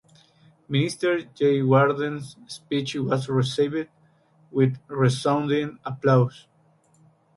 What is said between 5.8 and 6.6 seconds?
applause.